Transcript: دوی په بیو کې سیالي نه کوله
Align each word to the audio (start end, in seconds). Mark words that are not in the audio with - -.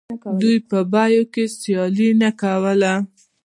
دوی 0.41 0.57
په 0.69 0.79
بیو 0.93 1.23
کې 1.33 1.43
سیالي 1.59 2.09
نه 2.21 2.29
کوله 2.41 2.93